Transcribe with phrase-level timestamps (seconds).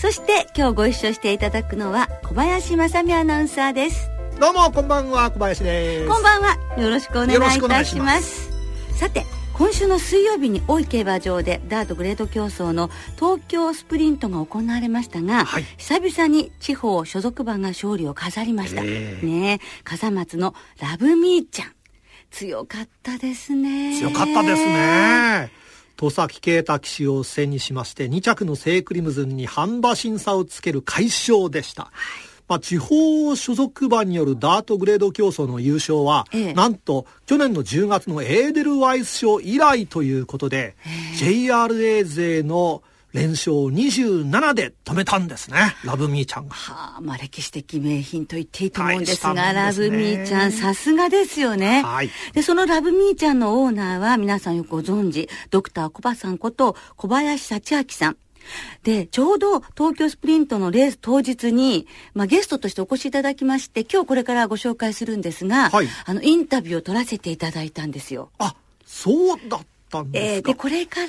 [0.00, 4.08] そして今日ご一緒していただくのは小林正美アナウンサーです。
[4.38, 6.08] どうもこんばんは小林です。
[6.08, 6.56] こんばんは。
[6.80, 8.52] よろしくお願いいたします。
[8.94, 21.72] さて今週の水曜日に大井競馬場でダートグレード競争の東京スプリントが行われましたが、はい、久々に地方所属馬が勝利を飾りました、えー、ね笠松のラブミーちゃん。
[22.30, 23.98] 強かったですね。
[23.98, 25.50] 強かったですね
[25.98, 31.92] 戸崎啓太騎手を背にしまして2着のセイクリムズンに半馬審査をつける快勝でした、はい。
[32.48, 40.74] まあ、地方所属馬によるダートグレード競争の優勝は、ええ、なんと去年の10月のエーデルワイス賞以来ということで、
[41.18, 45.74] JRA 勢の連勝27で止めたんですね。
[45.84, 46.54] ラブミーちゃんが。
[46.54, 51.82] はあ、まあ歴史的名品と言っていいと思うんですが、すね、ラブミーちゃんさすがですよね。
[51.82, 52.10] はい。
[52.34, 58.16] で、そのラブミーちゃんのオーナーは皆さんよくご存知、ドクターコバさんこと小林幸明さん。
[58.82, 68.30] で、ちょうど東京スプリントのレース当日に、まあ、ゲストとしてお越しいただきまして、今日これからご紹介するんですが、はい、あの、インタビューを取らせていただいたんですよ。
[68.38, 68.54] あ、
[68.86, 71.06] そうだったんですか、えー、で、これから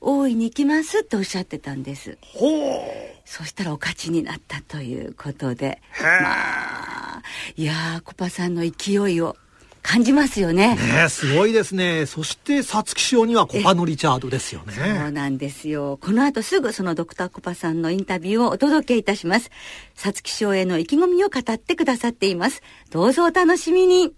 [0.00, 2.18] 大いに行きますっておっしゃってたんです。
[2.22, 3.20] ほう。
[3.24, 5.80] そしたらお勝ちになったということで。
[6.02, 7.22] まあ、
[7.56, 9.36] いやー、コパさんの勢いを
[9.82, 10.76] 感じますよね。
[10.76, 12.06] ねすごいですね。
[12.06, 14.72] そして皐月賞にはコパのリチャードですよね。
[14.74, 15.98] そうなんですよ。
[16.00, 19.50] この後すぐそのドクターコパさんのインタビューをお届けいたします。
[19.94, 22.62] 皐月賞への意気込みを語ってくださっています。
[22.90, 24.12] どうぞお楽しみに。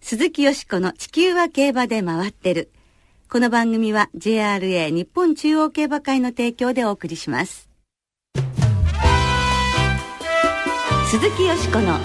[0.00, 2.70] 鈴木よしこの地球は競馬で回ってる。
[3.30, 7.68] この番組は JRA 日本中央競馬会の提供でお送りします。
[11.10, 11.98] 鈴木よしこの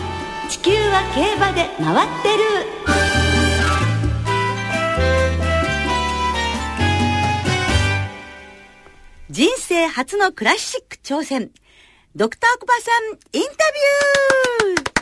[0.50, 2.44] 地球は競馬で回ってる。
[9.30, 11.52] 人生初のクラシック挑戦。
[12.18, 13.50] ドクターコパさんインタ
[14.74, 14.93] ビュー。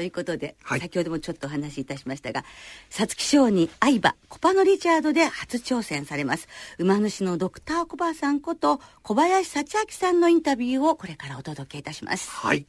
[0.00, 2.42] ということで、はい、先ほどもちょっとお話しいたしましたが、
[2.88, 6.48] 皐月賞に相馬、コパノリチャードで初挑戦されます。
[6.78, 12.30] 馬主のドクターコバさんこと小林幸明さんのインタビューをこれからお届けいたします。
[12.30, 12.64] はい。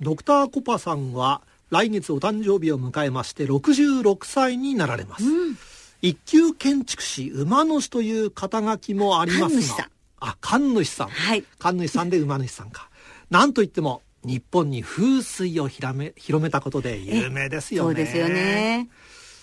[0.00, 5.58] ドクターコパさんは来月お誕生日を迎えまして66歳になられます、うん、
[6.02, 9.90] 一級建築士馬主という肩書きもありますが。
[10.20, 12.88] あ神主さん、はい、神主さんで馬主さんか。
[13.28, 17.88] なんといっても日本に風水をひらめ広めたことで有名ですよね。
[17.88, 18.88] そうですよね。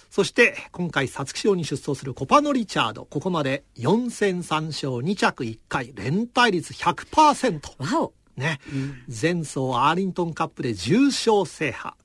[0.09, 3.05] そして今回皐月賞に出走するコパノ・リチャード。
[3.05, 7.95] ここまで4戦3勝2着1回連帯率100%。
[7.95, 8.13] わお。
[8.35, 11.95] ね、うん、前走アーリントンカップで重賞制覇。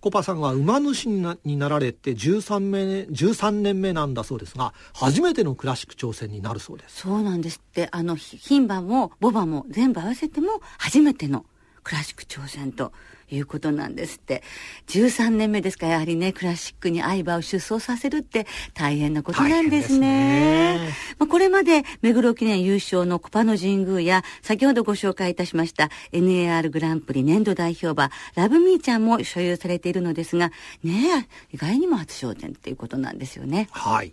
[0.00, 7.02] コパさんは馬主になになられて13目13年目なんだそうですが初めてのクラシック挑戦になるそうです。
[7.02, 7.88] そうなんですって。
[7.92, 11.46] あの牝馬もボバも全部合わせても初めての
[11.82, 12.92] クラシック挑戦と
[13.30, 14.42] いうことなんですって。
[14.88, 20.78] 13年目ですかやはりね、クラシックに相場を出走させるって大変なことなんですね。
[20.78, 20.88] すね
[21.18, 30.50] まあ、これまで、目黒記念優勝のコパの神宮や、先ほどご紹介いたしました NAR グランプリ年度代表馬、ラブミーちゃんも所有されているのですが、
[30.84, 33.68] ね意外にも初焦点っていうことなんですよね。
[33.70, 34.12] はい。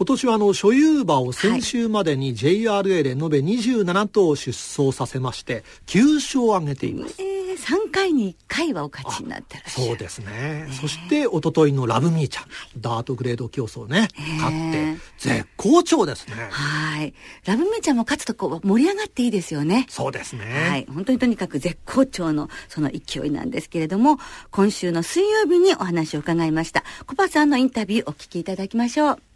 [0.00, 7.16] 今年はあの所有馬を先週までに JRA で延べ27頭出走させまして9勝を挙げています。
[7.18, 9.86] えー、3回に1回はお勝ちになってらっしゃる。
[9.88, 12.44] そうですね、そして一昨日のラブミーちゃん、
[12.78, 16.48] ダートグレード競争ね、勝って絶好調ですね。
[16.50, 17.12] はい。
[17.44, 19.84] ラブミーちゃんも勝つとこう盛り上がっていいですよね。
[19.90, 20.66] そうですね。
[20.66, 20.86] はい。
[20.90, 24.18] 本当にとにかく絶好調のその勢いなんですけれども
[24.50, 26.84] 今週の水曜日にお話を伺いました。
[27.06, 29.29] コパさんのインタビューお聞きいただきましょう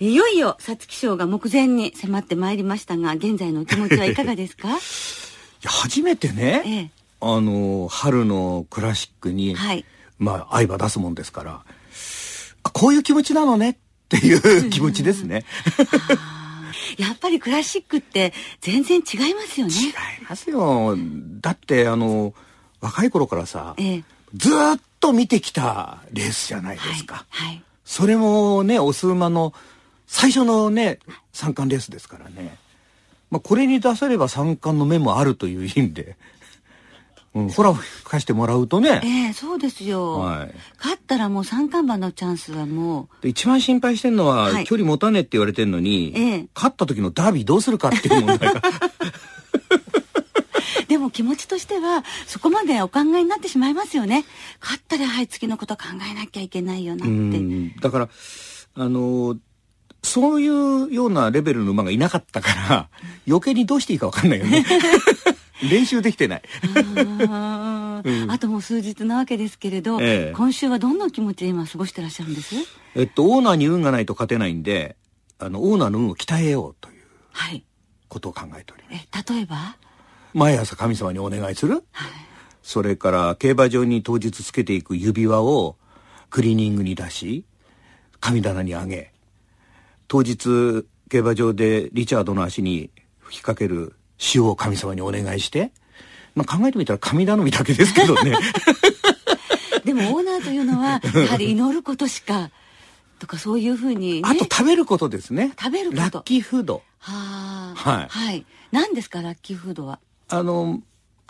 [0.00, 4.68] いよいよ皐月賞が目前に迫ってまいりましたが現在のお気持ちはいかがですか？
[4.72, 4.72] い
[5.62, 9.84] や初めてね、ええ、あの春のクラシックに、はい、
[10.18, 11.60] まあ相場出すもんですから
[12.62, 13.76] こういう気持ちなのねっ
[14.08, 15.44] ていう気持ちですね。
[16.96, 19.74] やっぱりクラシックって全然違いますよね。
[19.74, 19.92] 違い
[20.28, 20.96] ますよ。
[21.40, 22.32] だってあの
[22.80, 24.04] 若い頃からさ、ええ、
[24.34, 27.26] ずっと見てきたレースじゃないですか。
[27.28, 29.52] はい、はい、それもねオス馬の
[30.10, 30.98] 最初のね
[31.32, 32.58] 三冠レースですからね
[33.30, 36.16] まあ、これに出せれば三冠の目もあるという意味で。
[37.32, 39.00] うん、ほら吹かしてもらうとね。
[39.04, 40.18] ええー、そうですよ。
[40.18, 40.54] はい。
[40.78, 43.28] 勝ったらもう三冠馬のチャンスはもう。
[43.28, 48.60] 一番心配してるのは、はい、距離持たねえって言われてるのに、ええー、勝った時のダービーどうするかっていう問題が。
[50.88, 54.24] でも気持ちとしてはそこまでお考えになってしまいますよね。
[54.60, 57.80] 勝ったらはい次のこと考えなきゃいけないよなって。
[57.80, 58.08] だから
[58.74, 59.36] あの
[60.02, 62.88] そういうようなレベルの馬がいなかったから
[63.28, 64.64] 余計にどうしていいか分かんないよね。
[65.70, 66.42] 練習できてない。
[67.28, 72.54] あ,、うん、あともう数日なわけですけれど、ええ、今週はどんな気持ちで今過ごしてらっしゃるんです？
[72.94, 74.96] えっとオーナーに運がないと勝てないんで
[75.38, 77.62] あのオーナーの運を鍛えようという
[78.08, 79.76] ことを考えております、はい、え例えば？
[80.32, 82.10] 毎朝神様にお願いする、はい、
[82.62, 85.76] それから競馬場に当日つけていく指輪を
[86.30, 87.44] クリーニングに出し
[88.20, 89.12] 神棚にあげ
[90.10, 92.90] 当日競馬場でリチャードの足に
[93.20, 93.94] 吹きかける
[94.34, 95.70] 塩を神様にお願いして、
[96.34, 98.36] まあ、考えてみたら神頼みだけですけどね。
[99.86, 102.50] でもオーナーというのはやはり祈ることしか
[103.20, 105.52] とかそういうふうに、ね、あと食べることですね。
[105.56, 106.02] 食べること。
[106.02, 106.82] ラッキーフード。
[106.98, 107.74] はあ。
[107.76, 110.00] はい、はい、何ですかラッキーフードは？
[110.28, 110.82] あの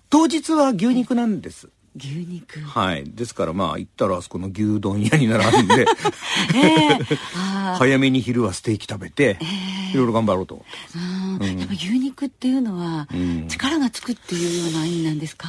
[0.08, 2.60] 当日は牛肉なんです牛肉。
[2.60, 3.04] はい。
[3.04, 5.86] ですからまあ行ったらあそこの牛丼屋に並んで
[6.54, 7.16] えー、
[7.76, 10.64] 早めに昼はステーキ食べて、えー、いろいろ頑張ろうと。
[11.40, 13.08] うん、牛肉っていうのは、
[13.48, 15.48] 力がつくっていうような意味なんですか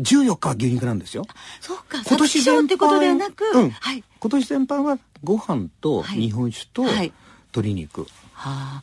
[0.00, 1.26] ？14日は牛肉なんですよ。
[1.60, 2.02] そうか。
[2.06, 4.04] 今年全般ってことではなく、うん、はい。
[4.18, 8.02] 今年全般はご飯と日本酒と鶏肉。
[8.02, 8.82] はい、は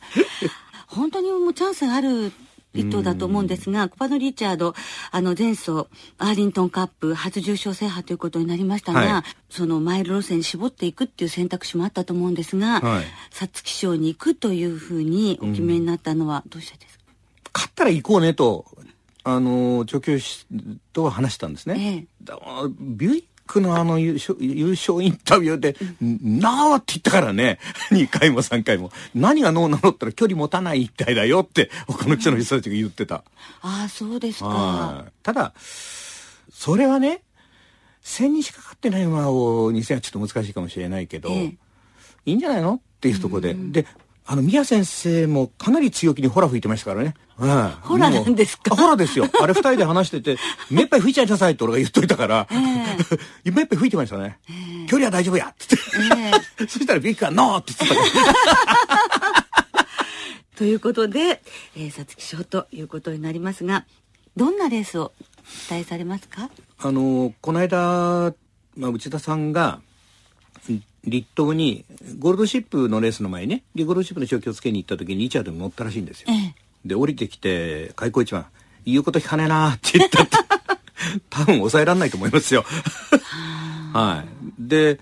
[0.86, 2.32] 本当にもうチャンスがある
[2.74, 4.74] 一頭だと思うんですが、コパノ・リチャード、
[5.10, 5.70] あの前走、
[6.18, 12.80] アーリントンカップ初重賞制覇ということになりましたが、はい、そのマイル路線に絞っていくっていう選択肢もあったと思うんですが、
[13.30, 17.04] 皐月賞に行くというふうにお決めになったのはどうしてですか、
[17.54, 18.66] 勝ったら行こうねと、
[19.24, 20.46] あの、調教師
[20.92, 22.06] とは話したんですね。
[22.22, 22.34] ええ、
[22.80, 27.58] ビュイクのあの優勝優勝インタビューで「なあ」って言ったからね。
[27.90, 28.92] 2回も3回も。
[29.14, 33.24] 何がノーなのったら距離持たない一体だよって他の記者の人たちが言ってた、
[33.62, 35.06] ああそうですか。
[35.22, 37.22] ただそれはね
[38.04, 41.44] 1000にしかかってない馬を2000はちょっと難しいかもしれないけど、ええ、
[42.26, 42.74] いいんじゃないの？
[42.74, 43.86] っていうところで、で
[44.30, 47.14] あの、宮先生もかなり強気にホラ吹いてましたからね。
[47.38, 47.68] うん。
[47.80, 48.76] ホラなんですか？
[48.76, 49.26] ホラですよ。
[49.40, 50.36] あれ二人で話してて、
[50.70, 54.38] 目いっぱい吹いちゃいなさいって俺が言っといたから、えー、目いっぱい吹いてましたね。
[54.50, 56.40] えー、距離は大丈夫やって言って。
[56.60, 59.46] えー、 そしたらビッグがノーって言ってたから。
[60.58, 61.40] ということで、
[61.76, 63.86] えー、皐月賞ということになりますが、
[64.36, 65.12] どんなレースを
[65.68, 66.50] 期待されますか？
[66.80, 68.34] あの、この間、
[68.76, 69.80] まあ、内田さんが、
[71.10, 71.84] 立東に
[72.18, 76.28] ゴールドシップのレースの前にねゴールドシップの調教をつけに行った時にリチャードに乗ったらしいんですよ。
[76.30, 78.46] ええ、で降りてきて開口一番
[78.86, 80.36] 「言うこと聞かねえな」って言ったって。
[81.30, 82.64] 多分抑えられないと思いますよ。
[83.92, 84.28] はい、
[84.58, 85.00] で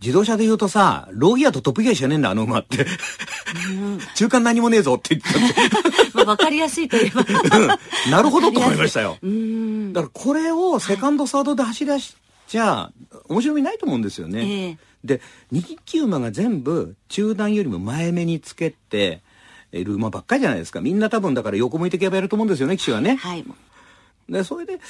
[0.00, 2.86] 自動車で言うとさローギアとトップギアしかねえんだあの馬って。
[4.14, 6.10] 中間何もねえぞって言ったって。
[6.14, 7.24] まあ分かりやすいといえば。
[8.10, 9.18] なるほどと思いましたよ。
[9.92, 12.16] だからこれをセカンドサードで走り出し
[12.52, 12.92] じゃあ
[13.30, 14.40] 面白みないと思うんですよね。
[14.40, 14.76] えー、
[15.06, 19.22] で人気馬が全部中段よりも前目につけて
[19.72, 23.16] いる馬ばっかりじゃないですかみんな多分だから横向いてけばやると思うんですよね騎手はね。
[23.16, 23.44] はい、
[24.28, 24.80] でそれで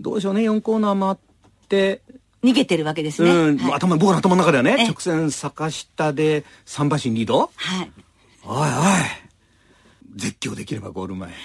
[0.00, 2.02] どうでしょうね4コーナー回って
[2.42, 3.30] 逃げてるわけですね。
[3.30, 7.52] うん、はい、頭僕の頭の中ではね直線坂下で3馬身リード。
[7.54, 7.92] はい。
[8.44, 8.66] おいおい
[10.16, 11.28] 絶叫できればゴール前。
[11.28, 11.38] はい。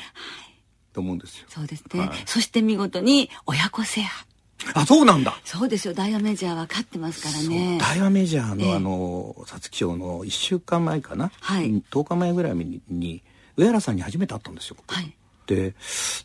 [0.94, 1.46] と思うんですよ。
[1.48, 2.00] そうですね。
[2.00, 4.26] はい、そして見事に親子制覇。
[4.74, 5.38] あ、そうなんだ。
[5.44, 5.94] そうですよ。
[5.94, 7.78] ダイワメジャーは勝ってますからね。
[7.80, 11.32] ダイワメジャーの、あの、皐月賞の1週間前かな？
[11.42, 11.84] はい。
[11.92, 13.24] 10日前ぐらいに、に
[13.58, 14.78] 上原さんに初めて会ったんですよ。
[14.88, 15.16] はい。
[15.48, 15.76] で、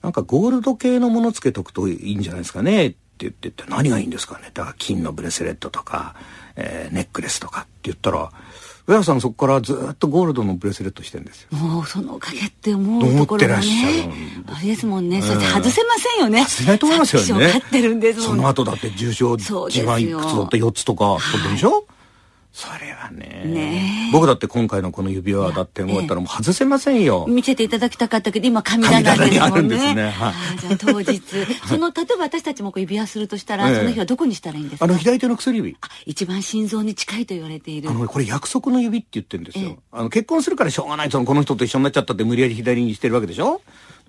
[0.02, 2.86] なんかゴールド系のものつけとくといいんじゃないですかね？
[2.86, 4.50] って言ってて、何がいいんですかね？
[4.54, 6.14] だから金のブレスレットとか、
[6.56, 8.30] えー、ネックレスとかって言ったら、
[8.88, 11.58] 上原さんそこからずっとゴールドのブレスレットしてるんですよ。
[11.58, 14.10] もうそのおかげって思うところがね。
[14.50, 15.20] あれですもんね。
[15.20, 16.40] そして外せませんよね。
[16.44, 17.58] 外せないと思いますよね。
[17.58, 21.84] ってるんですその後だって重症、一番いくつだって4つとか、ことでしょ、
[22.58, 23.44] それはね。
[23.46, 24.10] ね。
[24.12, 29.76] 僕だって今回のこの指輪だって思ったらもう外せませんよ、見せていただきたかったけど今神棚ですもんね。
[29.76, 31.22] ですね、はい、じゃあ当日。
[31.68, 34.86] その例えば私たちもこう指輪するとしたら、その日はどこにしたらいいんですか？
[34.86, 35.76] あの左手の薬指。
[36.04, 37.90] 一番心臓に近いと言われている。
[37.90, 41.12] あのこれ約束の指って言ってるんですよ、あの結婚するからしょうがない。
[41.12, 43.60] そのこの人と一緒になっちゃったって無理やり左にしてるわけでしょ？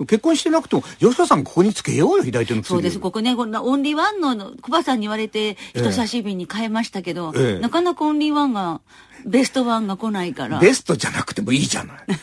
[0.05, 2.99] 結婚してなくても吉川さんここにつけようよ左手のそうです。
[2.99, 8.81] ここねこんなオンリーワンの小葉さんに言われて人差し指に変えましたけど、ええ、なかなかオンリーワンが
[9.25, 10.59] ベストワンが来ないから。
[10.59, 11.97] ベストじゃなくてもいいじゃない。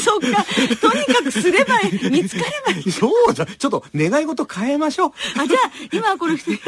[0.00, 0.44] そっか。
[0.80, 1.74] とにかくすれば
[2.10, 2.90] 見つかればいい。
[2.92, 3.46] そうだ。
[3.46, 5.12] ちょっと願い事変えましょう。
[5.38, 6.58] あじゃあ今この薬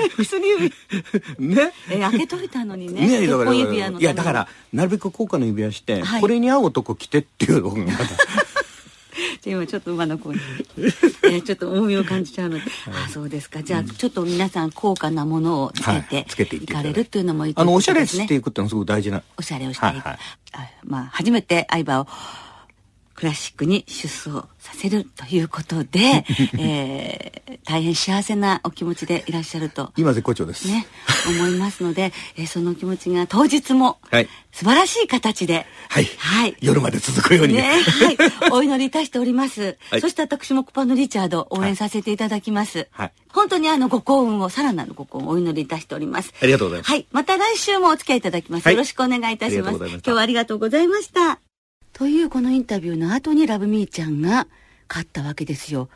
[0.49, 0.73] 指
[1.39, 1.73] ね。
[1.91, 3.07] え開けといたのにね。
[3.07, 3.45] ね指輪
[3.91, 6.21] のいやだからなるべく高価な指輪して、はい。
[6.21, 7.99] これに合う男着てっていうのがまだ
[9.41, 10.41] じゃあ今ちょっと馬の子に、
[11.25, 12.65] えーちょっと重みを感じちゃうので、
[13.05, 13.63] あそうですか。
[13.63, 16.03] じゃあちょっと皆さん高価なものをつけはい。
[16.05, 20.19] て,、つけていかれるっていうのもいいとあのおしゃれしていくっていうのはすごく大事なおしゃれをしていく、はいはい。
[20.55, 22.07] あまあ初めて相葉を
[23.23, 26.25] クラシックに出走させるということで、
[26.59, 30.67] えー大変幸せなお気持ちでいらっしゃると今絶好調です。
[30.67, 30.87] ね
[31.29, 34.29] 思いますので、えーその気持ちが当日もはい。
[34.51, 36.57] 素晴らしい形で、はい、はい。
[36.61, 37.55] 夜まで続くように。
[37.55, 37.85] ね、ね
[38.41, 39.79] はい、お祈りいたしております。
[39.91, 40.01] はい。
[40.01, 42.89] そして私もコパのリチャード応援させていただきます。
[42.91, 43.13] はい。
[43.29, 46.35] 本当にあのご幸運を、さらなるご幸運をお祈りいたしております。
[46.43, 46.91] ありがとうございます。
[46.91, 48.65] はい、また来週もお付き合いいただきます。
[48.65, 48.75] はい。
[48.75, 49.57] よろしくお願いいたします。
[49.57, 51.52] ありがとうございました今日はありがとうございました。
[51.93, 54.47] というこのインタビューの後にラブミーちゃんが
[54.89, 55.89] 勝ったわけですよ。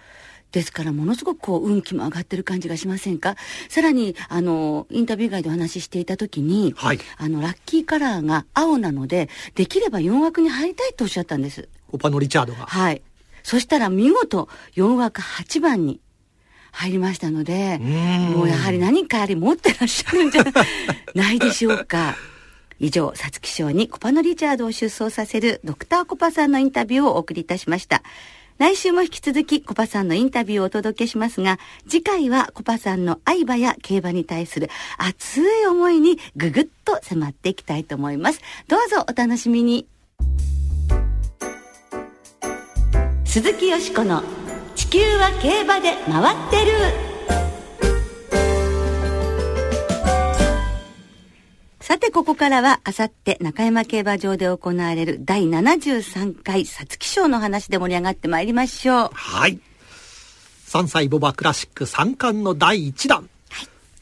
[0.53, 3.37] ですからものすごくこう運気も上がってる感じがしませんか？
[3.69, 6.99] さらにあのインタビュー外でお話ししていた時に、はい。
[7.19, 11.69] あのラッキーカラーが青なのでできれば4枠に入りたいとおっしゃったんです。
[11.91, 12.67] コパのリチャードが。
[12.67, 13.03] はい。
[13.43, 16.01] そしたら見事4枠8番に
[16.73, 18.33] 入りましたのでん。
[18.33, 20.45] もうやはり何かあり持ってらっしゃるんじゃ
[21.15, 22.17] ないでしょうか
[22.79, 28.03] 以上皐月賞にコパのリチャードを出走させるドクターコパさんのインタビューをお送りいたしました。
[28.59, 38.41] 来週も引き続きコパさんのインタビューをお届けしますが次回はコパさんの愛馬や競馬に対する熱い思いにぐぐっと迫っていきたいと思います。
[38.67, 39.87] どうぞお楽しみに。
[43.25, 44.23] 鈴木よしこの
[44.75, 46.73] 「地球は競馬で回ってる」
[51.87, 59.61] さてここからはあさって中山競馬場で行われる第73回皐月賞の話で盛り上がってまいりましょうはい。
[60.67, 63.31] 3歳ボバクラシック3冠の第1弾。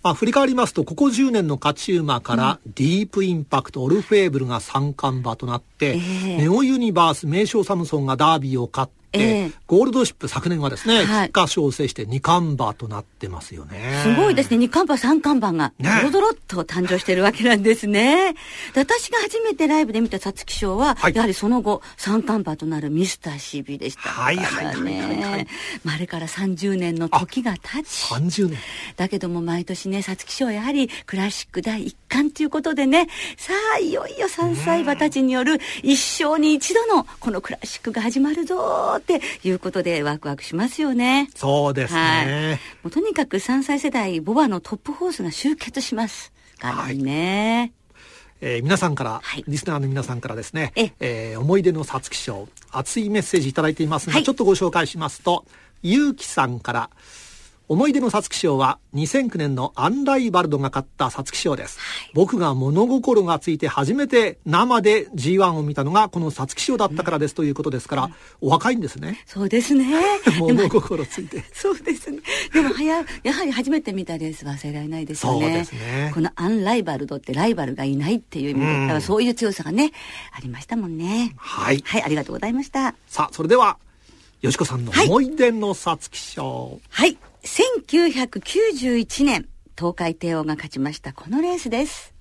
[0.03, 14.01] まあ、振り返りますと、ここ10年の勝ち馬から、ディープインパクト、オルフェーブルが三冠馬となって、ええネオユニバース、名将サムソンがダービーを勝って、ええゴールドシップ昨年はですね、はい菊花賞を制して二冠馬となってますよね。
[14.03, 14.59] すごいですね。
[14.59, 18.35] 二冠馬、三冠馬が、ねドロドロっと誕生してるわけなんですね。
[18.75, 25.47] で私が初めてライブで見た皐月賞は、はいやはりその後、三冠馬となるミスター CB でしたからはいはいはいはいはい
[25.87, 28.13] ああれから30年の時が経ち。
[28.13, 28.59] 30年。
[28.97, 41.29] だけども毎年ね、皐月賞はやはりクラシック第一冠ということでね、さあ、いよいよ3歳馬たちによる一生に一度のこのクラシックが始まるぞーっていうことでワクワクしますよね。
[41.35, 42.61] そうですはいね。。
[42.83, 47.73] もうとにかく3歳世代、ボバのトップホースが集結しますからね。
[48.41, 55.45] えー皆さんから、はいリスナーの皆さんからですね、ええー思い出の皐月賞、熱いメッセージいただいていますので、はいちょっとご紹介しますと、
[55.83, 56.91] ゆうきさんから、
[57.67, 61.79] 思い出の皐月賞は2009年のアンライバルドが勝った皐月賞です、
[62.13, 68.11] 僕が物心がついて初めて生で G1 を見たのがこの皐月賞だったからですということですから、
[68.43, 69.23] お若いんですね。
[69.27, 69.87] そうですね。
[70.25, 71.43] で 物も心ついて。
[71.55, 72.19] そうですね。
[72.53, 75.47] でもはや、やはり初めて見たレースは忘れられないですよね。
[75.47, 79.93] そうですねこのアンライバルドってライバルがいないっていう意味で、うんだからそういう強さがね、
[80.33, 81.33] ありましたもんね。
[81.39, 81.83] はい。
[81.87, 82.95] はい、ありがとうございました。
[83.07, 83.79] さあ、それでは、
[84.43, 86.79] よしこさんのはい思い出の皐月賞。
[86.91, 87.17] はい。
[87.45, 92.14] 1991年、東海帝王が勝ちましたこのレースです。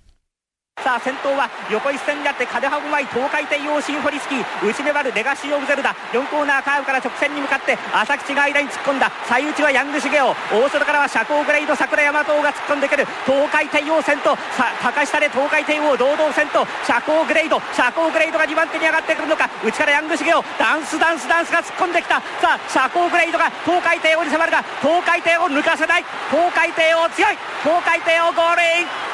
[0.84, 9.08] さあ先頭は横一線になってカデハブワイ東海帝王シンフォニスキー内粘るレガシー・オブ・ゼルダ4コーナーカーブから直線に向かって朝吉が間に突っ込んだ。
[9.24, 19.48] 最内はヤングシゲオ大外からは社交グレイド桜山東が突っ込んでくる東海帝王先頭さ高下で東海帝王堂々先頭社交グレイド社交グレイドが2番手に上がってくるのか。
[19.63, 22.20] 内からヤングシゲオダンスダンスダンスが突っ込んできた。
[22.44, 26.03] さあ社交グレイドが東海帝王に迫るが東海帝王抜かせない。
[26.27, 27.39] 東海帝王強い。
[27.63, 29.12] 東海帝王ゴールイン。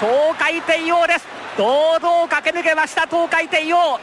[0.00, 1.26] 東海帝王です。
[1.56, 4.00] 堂々駆け抜けました東海帝王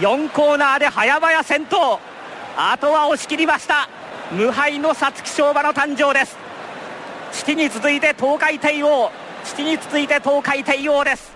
[0.00, 2.00] 4コーナーで早々先頭。
[2.56, 3.88] あとは押し切りました。
[4.32, 6.36] 無敗の皐月賞馬の誕生です。
[7.32, 9.10] 父に続いて東海帝王
[9.44, 11.27] 父に続いて東海帝王です。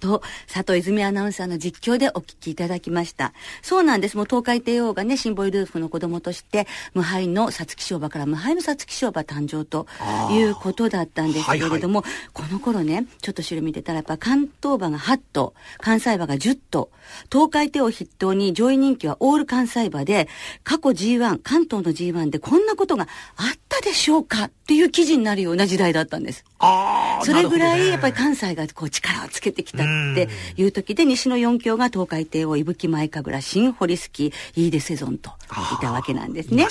[0.00, 0.22] と、
[0.52, 3.32] 佐藤泉アナウンサーの実況でお聞きいただきました。
[3.62, 4.16] そうなんです。
[4.16, 9.86] もう東海帝王がね、シンボイルーフの子供として、無敗の皐月賞馬から無敗の皐月賞馬誕生と
[10.30, 16.90] いうことだったんですけれども、この頃ね、ちょっと後ろ見てたら、やっぱ関東馬が8頭、関西馬が10頭、
[17.30, 20.28] 東海帝王筆頭に上位人気はオール関西馬で、
[20.64, 26.44] 過去 G1、関東の G1 でこんなことがあったでしょうかっていう記事になるような時代だったんです。
[26.58, 36.64] ああ、それぐらい、やっぱり関西がこう力をつけてきたっていう時で西の四強が東海帝王伊吹前神楽新堀スキーイーデセゾンといたわけなんですね。
[36.64, 36.68] ね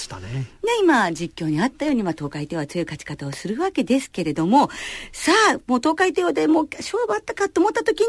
[0.64, 4.70] で今実況にあったように、まあ、東海帝王は強い勝ち方をするわけですけれども
[5.12, 8.08] さあもう東海帝王でもう勝負あったかと思った時に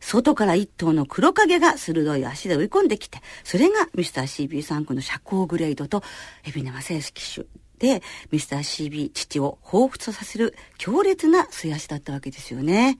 [0.00, 6.02] 外から一頭の黒影が鋭い足で追い込んできてそれがミスター CB3 区の社交グレードと
[6.44, 7.46] 海老名正義騎手
[7.78, 12.98] でミスター CB 父を彷彿とさせる強烈な末足だったわけですよね。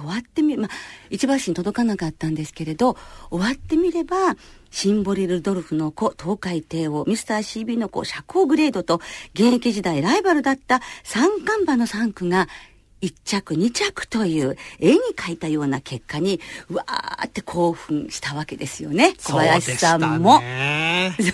[0.00, 0.68] 終わってみまあ
[1.10, 2.96] 一番に届かなかったんですけれど
[3.30, 4.36] 終わってみれば
[4.70, 9.00] シンボリ・ルドルフの子東海帝王ミスター CB の子社交グレードと
[9.34, 12.48] 現役時代ライバルだった三冠馬の3区が
[13.04, 19.14] 1着2着という絵に描いたような結果にうわーって興奮したわけですよね。
[19.18, 20.40] 小林さんも。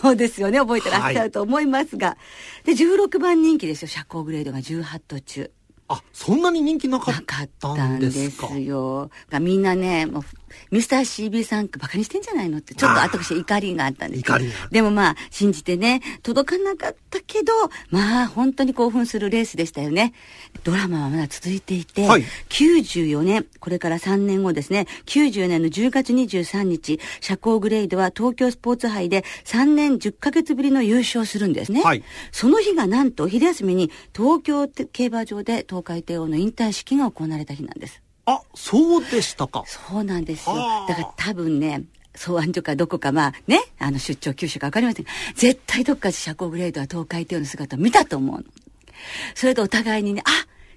[0.02, 0.58] そうですよね。
[0.58, 2.16] 覚えてらっしゃると思いますが、は
[2.64, 3.88] い、で16番人気ですよ。
[3.88, 5.50] 社交グレードが18頭中
[5.92, 7.14] あそんなに人気なかっ
[7.58, 8.46] たんですか？
[8.46, 9.10] なかったんですよ。
[9.40, 10.22] みんなねもう
[10.70, 17.52] ミスター CB さんバカにしてんじゃないのってちょっと後し怒りがあったんです怒りでもまあ信じてね届かなかったけど
[17.90, 20.12] まあ本当に興奮するレースでしたよね。
[20.64, 24.86] ドラマはまだ続いていて、はい、94年これから3年後ですね。
[25.06, 39.64] 90年の10月23日社交グレイドは東京スポーツ杯で3年10ヶ月ぶりの優勝するんですね、はい、その日がなんと昼休みに東京競馬場で東海帝王の引退式が行われた日なんですあ、そうでしたか。
[39.66, 40.56] そうなんですよ。
[40.88, 41.82] だから多分ね、
[42.14, 48.44] 草案所かどこかまあね、あの出張九州か分かりません絶対どっかで社交グレードは東海帝王の姿を見たと思うの。
[49.34, 50.30] それでお互いにね、あ、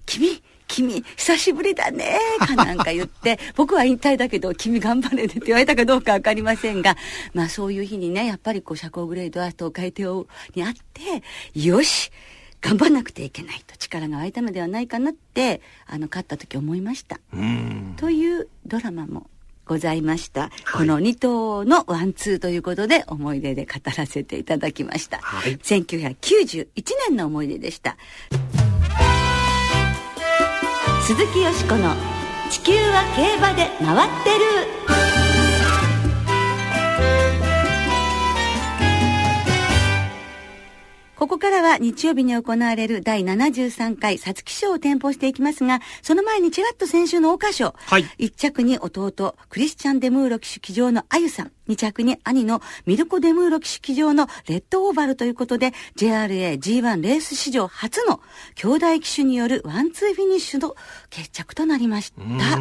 [0.05, 6.97] 君、君、久しぶりだね、かなんか言って、 僕は引退だけど、君頑張れねって言われたかどうか分かりませんが、
[7.33, 12.11] まあそういう日にね、やっぱりこう、社交グレードは東海帝王にあって、よし、
[12.63, 17.19] 頑張んなくてはいけないと力が湧いたのではないかなってあの勝った時思いました。
[17.97, 19.29] というドラマも
[19.65, 26.67] ございました、はい、この2頭のワンツーということで思い出で語らせていただきました、はい、1991
[27.09, 27.97] 年の思い出でした。
[31.05, 31.93] 鈴木よしこの
[32.49, 35.03] 「地球は競馬で回ってる」
[41.33, 47.75] ここからは日曜日に行われる第73回皐月賞を展望していきますが、その前にちらっと先週の桜花賞。
[47.75, 48.03] はい。
[48.19, 51.51] 1着に弟、クリスチャン・デムーロ騎手騎乗のアユサン。
[51.67, 58.21] 2着に兄のミルコ・デムーロ騎手騎乗のレッドオーバルということで、JRA G1 レース史上初の
[58.53, 60.75] 兄弟騎手によるワンツーフィニッシュの
[61.09, 62.59] 決着となりました。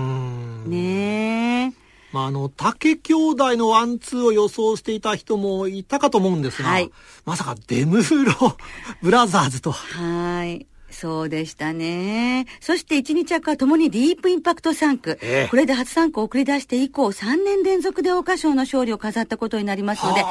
[0.66, 1.81] ねえ。
[2.12, 6.90] まあ、あの、武兄弟のワンツーを予想していた人もいたかと思うんですが、はい、
[7.24, 8.56] まさかデムーロ
[9.02, 9.72] ブラザーズと。
[9.72, 10.66] はい。
[10.90, 12.46] そうでしたね。
[12.60, 15.18] そして1、2着はともにディープインパクト3区。
[15.22, 20.22] えー、これで初3区を送り出して以降、3年連続で桜花賞の勝利を飾ったことになりますので、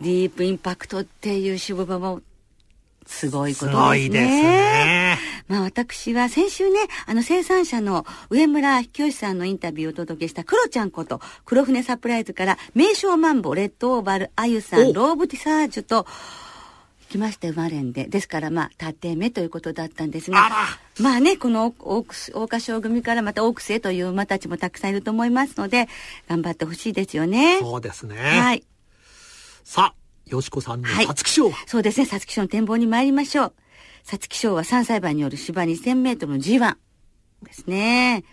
[0.00, 2.22] ディープインパクトっていう渋馬も
[3.06, 3.72] すごいことですね。
[3.72, 5.18] すごいですね。
[5.50, 16.06] まあ私は先週ね、あの生産者の上村清さんのインタビューをお届けしたクロちゃんこと黒船サプライズから名称マンボ、レッドオーバル、あゆさん、ローブティサージュと、
[17.08, 18.04] 来ました生まれんで。
[18.04, 20.48] ですからまあ、縦目ということだったんですが、
[21.00, 22.04] まあね、この大
[22.46, 25.88] 花賞組からまたオークスへという馬たちもたくさんいると思いますので、
[26.28, 27.58] 頑張ってほしいですよね。
[27.58, 28.14] そうですね。
[28.16, 28.62] はい。
[29.64, 31.50] さあ、よしこさんの皐月賞、は？
[31.50, 33.52] い、そうですね、皐月賞の展望に参りましょう。
[34.04, 36.76] 皐月賞は3歳馬による芝2000メートルの G1
[37.44, 38.24] ですね。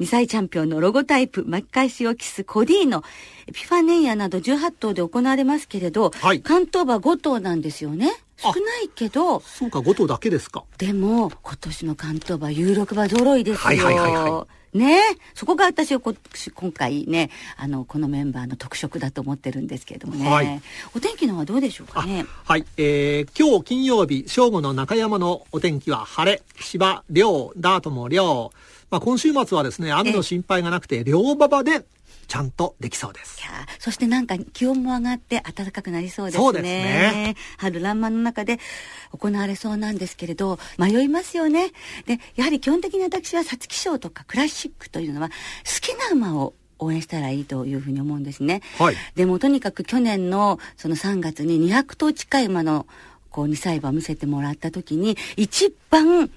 [0.00, 3.04] 2歳チャンピオンのロゴタイプ巻き返しを期すコディーノ、
[3.46, 8.10] エピファネイアなど18頭で行われますけれど、はい、関東馬5頭なんですよね。
[8.38, 9.40] 少ないけど。
[9.40, 10.64] そうか、5頭だけですか。
[10.78, 13.62] でも、今年の関東馬有力馬揃いですよ。
[13.62, 14.59] はいはいはいはい。
[14.74, 15.00] ね。
[15.34, 20.62] そこが私は今回ねあのこのメンバーの特色だと思ってるんですけれどもね、はい、
[20.94, 22.26] お天気のはどうでしょうかね。
[22.44, 26.42] はい、えー、今日金曜日正午の中山のお天気は晴れ。
[26.60, 28.50] 芝涼ダートも涼
[28.90, 31.84] まあ、今週末はですね雨の心配がなくて涼馬場で
[32.30, 33.42] ちゃんとできそうです。
[33.80, 36.44] そしてなんか気温も上がって暖かくなりそうですね。
[36.44, 37.34] そうですね。
[37.58, 38.60] 春爛漫の中で
[39.10, 41.72] 行われそうなんですけれど、迷いますよね。
[42.06, 45.34] で、やはり基本的に私は皐月賞とかクラシックというのは好
[45.80, 48.62] きな馬を応援したらいいというふうに思うんですね。
[48.78, 52.86] はい、でもとにかく去年のその3月に200頭近い馬の
[53.30, 56.30] こう2歳馬を見せてもらった時に一番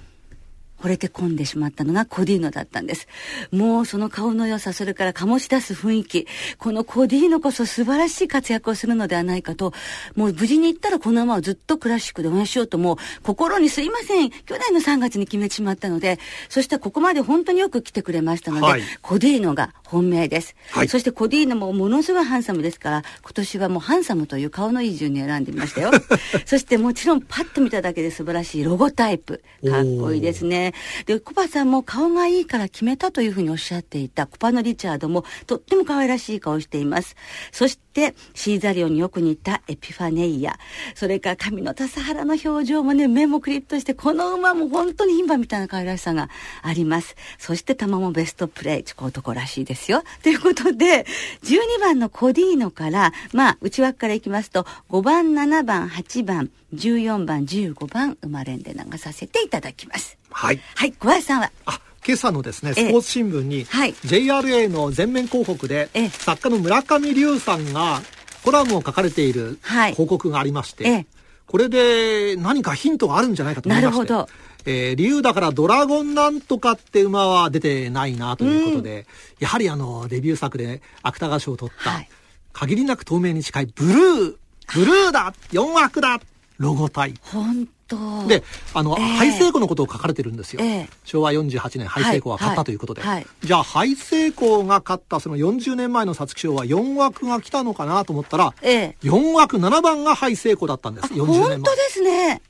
[0.83, 3.07] 惚れて込んでしまったのがコディーノだったんです。
[3.51, 9.71] もうその顔の良さ、それから醸し出す雰囲気、このコディーノこそ素晴らしい活躍をするのではないかと、
[10.15, 16.19] もう無事に言ったらこのままずっとクラシックで応援しようともう心にすいません、去年の3月に決めてしまったので、
[16.49, 25.91] そしてここまで本当によく来てくれましたので、はい、コディーノが本命です、はい、そしてコディーノもものすごいハンサムですから、今年はもうハンサムという顔のいい順に選んでみましたよ。
[26.45, 29.41] そしてもちろんパッと見ただけで素晴らしいロゴタイプ。
[29.69, 30.72] かっこいいですね。
[31.05, 37.15] で、コパさんも顔がいいから決めたというふうにおっしゃっていたコパのリチャードもとっても可愛らしい顔をしています。
[37.51, 40.57] そして、シーザリオによく似たエピファネイア。
[40.95, 46.29] それから髪の笹原の表情もね、目もクリッとして、この馬も本当に牝馬みたいな可愛らしさが
[46.61, 47.15] あります。
[47.37, 50.03] そして玉もベストプレイ、チコ男らしいですよ。
[50.23, 51.05] ということで、
[51.43, 60.17] 12番のコディーノから、まあ、内枠からいきますと、5番、7番、8番、14番、15番、生まれんで流させていただきます。
[60.31, 60.59] はい。
[60.75, 61.51] はい、小林さんは？
[61.65, 68.01] あ、今朝のですね、スポーツ新聞に、はい、JRA の全面広告で、作家の村上龍さんが
[68.43, 71.05] コラムを書かれている広告がありまして、
[71.47, 73.97] これで何かヒントがあるんじゃないかと思いまして。
[73.97, 74.29] なるほど。
[74.65, 79.05] えー、理由だからドラゴンなんとかって馬は出てないなということで、うん、
[79.39, 82.09] やはりあの、デビュー作で芥川賞を取った、はい、
[82.53, 84.35] 限りなく透明に近いブルー、
[84.73, 86.21] ブルーだ !4 枠だ
[86.57, 87.13] ロゴ体。
[87.21, 90.61] 本当で、あの、えー、ハイセイコのことを書かれてるんですよ。
[90.63, 93.01] えー、昭和48年、ハイセイコが勝ったということで。
[93.01, 101.13] はいはい、じゃあ、ハイセイコが勝ったその40年前の皐月賞は4枠が来たのかなと思ったら、えー、4枠7番がハイセイコだったんです。
[101.13, 101.49] 40年前。
[101.55, 102.41] 本当ですね。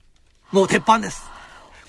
[0.51, 1.32] もう鉄板です。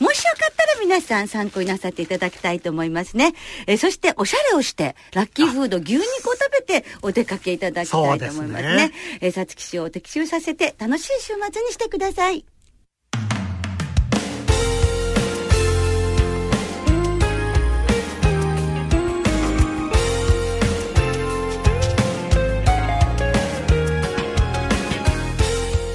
[0.01, 3.35] もしよかったら皆さん参考になさっていただきたいと思いますね。
[3.67, 6.03] えそしておしゃれをして、ラッキーフード牛肉を
[6.35, 8.69] 食べてお出かけいただきたいと思いますね。
[8.69, 12.45] すねえさつき賞を的中させて楽しい週末にしてください。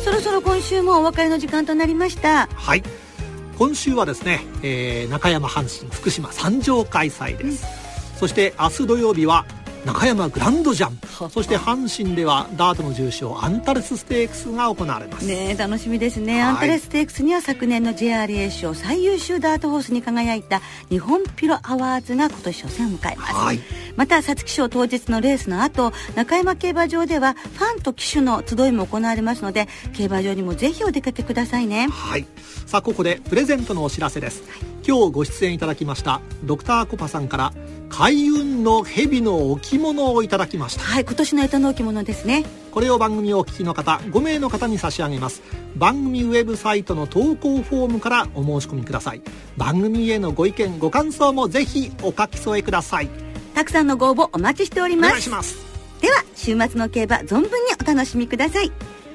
[0.03, 2.47] そろそろ今週もお別れの時間となりました。
[2.53, 2.83] はい。
[3.59, 7.65] 今週はですね、えー、中山阪神福島三条開催です、
[8.13, 9.45] うん、そして明日土曜日は
[9.85, 10.95] 中山グランドジャン。
[10.97, 15.25] プそして阪神ではダートの重賞アンタレスステークスが行われます。
[15.25, 23.59] ね楽しみですね、はい、アンタレスステークスには昨年の JRA 賞最優秀ダートホースに輝いた日本ピロアワーズが今年初戦を迎えます、はい、
[23.95, 31.87] また皐月賞当日のレースの後中山競馬場ではファンと騎手の集いも行われますので競馬場にもぜひお出かけくださいね。
[31.89, 32.25] はい。
[32.65, 37.53] さあここでプレゼントのお知らせです、はい、今日ご出演いただきましたドクターコパさんから
[37.89, 40.84] 開運の蛇の置物をいただきました。
[40.84, 42.45] はい今年の干支の置物ですね。
[42.71, 45.41] これを番組をお聞きの方5名の方に差し上げます。
[45.75, 49.21] 番組ウェブサイトの投稿フォームからお申し込みください。
[49.58, 53.10] 番組へのご意見ご感想もぜひお書き添えください。
[53.54, 55.08] たくさんのご応募お待ちしております。
[55.08, 55.58] お願いします。
[56.02, 57.49] では週末の競馬存分に
[57.82, 58.71] お楽しみください。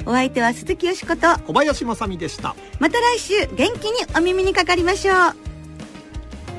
[0.06, 1.38] お相手は鈴木よしこと。
[1.46, 2.54] 小林正美でした。
[2.78, 5.53] また来週元気にお耳にかかりましょう